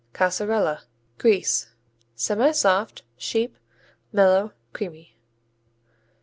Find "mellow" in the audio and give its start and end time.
4.11-4.51